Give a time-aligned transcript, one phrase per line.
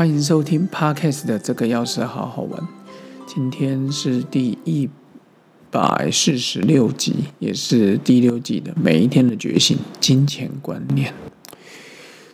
[0.00, 2.66] 欢迎收听 Podcast 的这个钥匙好好玩。
[3.26, 4.88] 今天是第一
[5.70, 11.12] 百四十六集，也是第六季的每一天的觉醒金钱观念。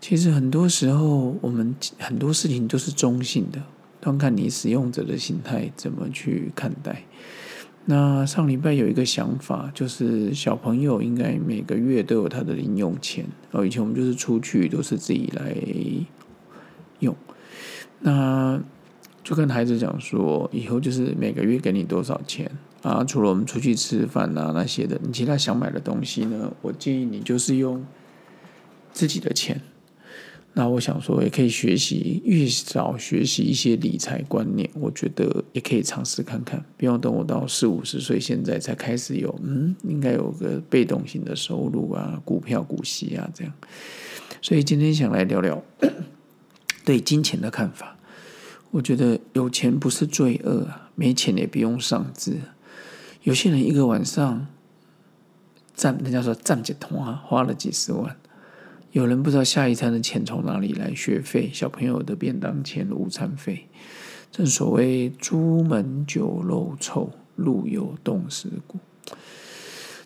[0.00, 3.62] 其实很多时候，我们很多事情都是中性的，
[4.00, 7.04] 端看你使用者的心态怎么去看待。
[7.84, 13.24] 那上礼拜有一个想法，就是小朋友应该每个月都有他的零用钱。
[13.52, 15.54] 哦，以前我们就是出去都是自己来
[16.98, 17.14] 用。
[18.02, 18.60] 那
[19.24, 22.50] 就跟孩子讲说，以后就是每个月给你多少钱
[22.82, 23.04] 啊？
[23.04, 26.52] 除了我们出去吃饭啊那些的，你其他想买的东西呢？
[26.60, 27.84] 我建议你就是用
[28.92, 29.60] 自己的钱。
[30.54, 36.62] 那我想说，也可以学习，越早学习一些理财观念，我觉得也可以尝试看看。
[36.76, 43.52] 不用等我到四五十岁，现在才开始有，嗯，应该有个被动型的收入啊，股票、股息啊这样。
[44.42, 45.62] 所以今天想来聊聊
[46.84, 47.96] 对金钱的看法。
[48.70, 52.38] 我觉得有钱不是罪恶啊，没钱也不用上志。
[53.22, 54.46] 有些人一个晚上
[55.74, 58.16] 占，人家说占几通啊，花了几十万。
[58.92, 63.68] 有人不知道下一餐的钱从哪里来，学费、小朋友的便当钱、午餐费。
[64.30, 68.78] 正所谓“朱门酒肉臭，路有冻死骨”。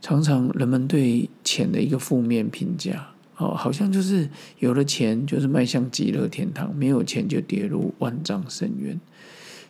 [0.00, 3.11] 常常人们对钱的一个负面评价。
[3.42, 9.00] 哦，好像就是有了钱就是迈向极乐天堂，没有钱就跌入万丈深渊。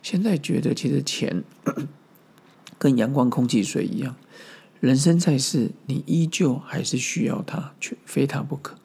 [0.03, 1.43] 现在觉得其实钱
[2.77, 4.15] 跟阳光、空气、水一样，
[4.79, 8.75] 人生在世，你依旧还是需要它，却非它不可。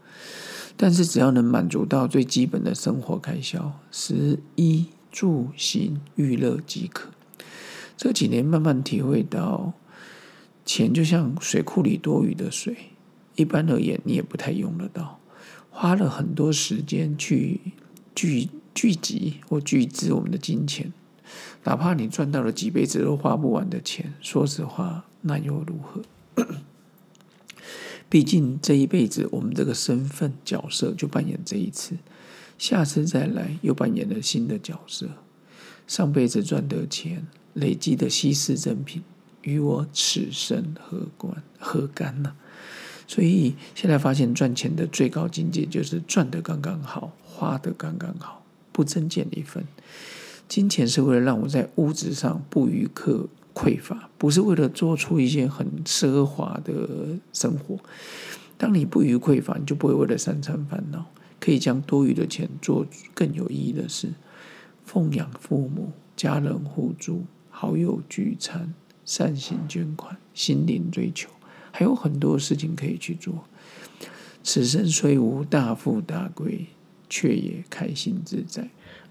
[0.76, 7.10] 但是只要能满足到最基本的生活开销，食衣住行娱乐即可。
[7.96, 9.72] 这几年慢慢体会到，
[10.64, 12.76] 钱就像水库里多余的水。
[13.38, 15.20] 一般而言，你也不太用得到。
[15.70, 17.60] 花了很多时间去
[18.12, 20.92] 聚聚集或聚资我们的金钱，
[21.62, 26.02] 哪怕你赚到了几辈子都花不完的钱，说实话，那又如何？
[28.10, 31.96] 毕竟这一辈子，我们这个身份角色就扮演这一次，
[32.58, 35.06] 下次再来又扮演了新的角色。
[35.86, 39.04] 上辈子赚的钱累积的稀世珍品，
[39.42, 42.34] 与我此生何关何干呢？
[43.08, 49.64] 所以现在发现赚钱的最高境界就是赚的刚刚好，花的刚刚好，不增减一分。
[50.46, 57.78] 金钱是为了让我在物质上不予匮匮乏，不是为了做出一些很奢华的生活。
[58.56, 61.06] 当你不予匮乏，你就不会为了三餐烦恼，
[61.40, 64.12] 可以将多余的钱做更有意义的事，
[64.84, 68.74] 奉养父母、家人互助、好友聚餐、
[69.04, 71.30] 善行捐款、心灵追求。
[71.78, 73.44] 还有很多事情可以去做。
[74.42, 76.66] 此生虽无大富大贵，
[77.08, 78.68] 却也开心自在。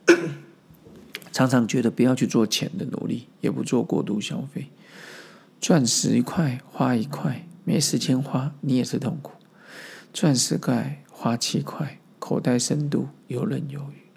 [1.32, 4.68] 常常觉得不要去做钱的努力，也不做过度消费。
[5.62, 9.32] 赚十块花一块，没时间花，你也是痛苦。
[10.12, 14.10] 赚十块花七块，口袋深度游刃有余。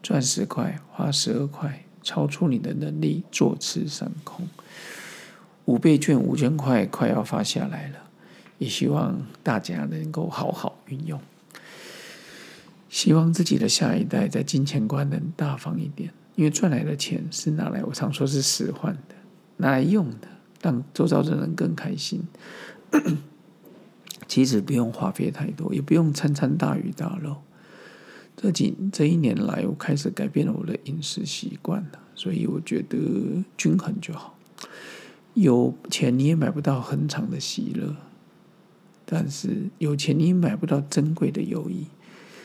[0.00, 4.46] 赚十块花十二块，超出你的能力，坐吃山空。
[5.68, 7.98] 五倍券五千块快要发下来了，
[8.56, 11.20] 也希望大家能够好好运用。
[12.88, 19.14] 希望自己的下一代在金钱观能大方一点，因为赚来的钱是拿来，我常说是使唤的，
[19.58, 20.28] 拿来用的，
[20.62, 22.22] 让周遭的人更开心。
[24.26, 27.36] 其实不用花费太多，也不用餐餐大鱼大肉。
[28.34, 32.96] 这几这一年来，我开始改变了我的饮食习惯了，所以我觉得
[33.58, 34.34] 均衡就好。
[35.40, 37.94] 有钱你也买不到很长的喜乐，
[39.04, 41.86] 但是有钱你也买不到珍贵的友谊。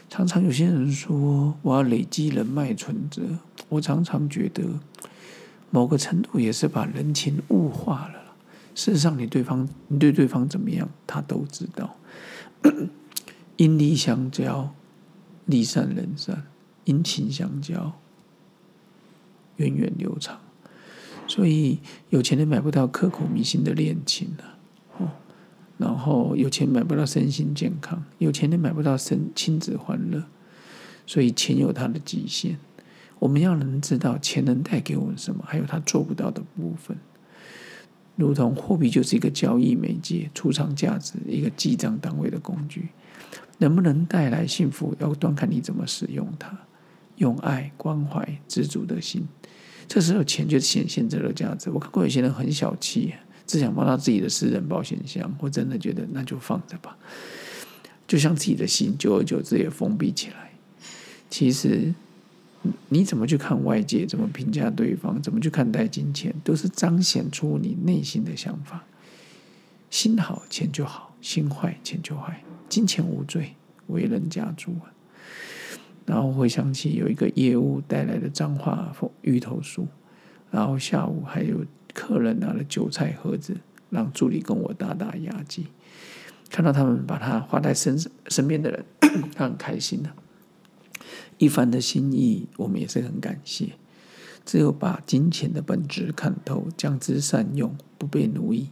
[0.10, 3.22] 常常有些人说我要累积人脉存折，
[3.70, 4.64] 我常常觉得
[5.72, 8.36] 某个程度也是把人情物化了。
[8.76, 11.96] 事实上，你对方你对对方怎么样，他都知道。
[13.58, 14.74] 因利相交，
[15.48, 16.36] 利善人善；
[16.86, 17.94] 因情相交，
[19.56, 20.40] 源远流长。
[21.28, 21.80] 所以
[22.10, 24.58] 有钱人买不到刻骨铭心的恋情啊，
[24.98, 25.10] 哦，
[25.78, 30.24] 然后有钱买不到身心健康，有钱人买不到身亲子欢乐，
[31.06, 32.58] 所以钱有它的极限。
[33.20, 36.98] 我们要能知道钱能带给我们什么，还有它做不到的部分。
[38.16, 42.90] 如同货币就是一个交易媒介，储藏价值一个记账单位的工具，
[43.60, 46.56] 能不能带来幸福，要端看你怎么使用它，
[47.16, 49.26] 用爱、关怀、知足的心。
[49.88, 51.70] 这时候钱就显现这个价值。
[51.70, 53.14] 我看过有些人很小气，
[53.46, 55.36] 只想放到自己的私人保险箱。
[55.40, 56.98] 我真的觉得那就放着吧，
[58.08, 60.52] 就像自己的心，久而久之也封闭起来。
[61.30, 61.94] 其实
[62.90, 68.84] 你怎么去看外界，怎么评价对方，怎么去看待金钱，都是彰显出你内心的想法。
[69.90, 72.44] 心好钱就好，心坏钱就坏。
[72.70, 73.56] 金钱无罪，
[73.88, 74.93] 为人家主啊。
[76.06, 79.86] 然后回想起有一个业务带来的脏话芋头酥，
[80.52, 83.56] 然后下午还有客人拿了韭菜盒子，
[83.90, 85.68] 让助理跟我打打牙祭。
[86.50, 87.98] 看到他们把它花在身
[88.28, 88.86] 身边的人，
[89.34, 90.10] 他很开心的。
[91.38, 93.70] 一番的心意，我们也是很感谢。
[94.46, 98.70] 只有把金钱的本质看透，将之善用，不被奴役。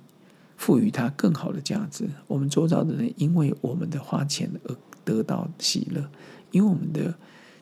[0.57, 6.07] 赋予它更好的价值，我们周遭的人因为我们的花钱而得到喜乐，
[6.51, 7.15] 因为我们的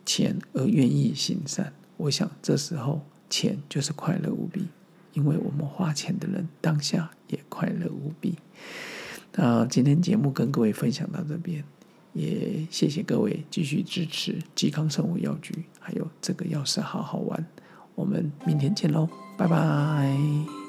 [0.05, 1.73] 钱而愿意行善。
[1.97, 4.67] 我想这时候钱就是快乐无比，
[5.13, 8.35] 因为我们花钱的人当下也快乐无比。
[9.35, 11.63] 那今天节目跟各位分享到这边，
[12.13, 17.45] 也谢谢各位继续支持嵇康生活药局，还有这个钥匙好好玩。
[17.95, 19.07] 我们明天见喽，
[19.37, 20.68] 拜拜。